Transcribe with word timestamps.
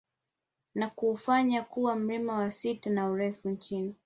Na 0.75 0.89
kuufanya 0.89 1.61
kuwa 1.61 1.95
mlima 1.95 2.37
wa 2.37 2.51
sita 2.51 2.91
kwa 2.95 3.05
urefu 3.09 3.49
nchini 3.49 3.95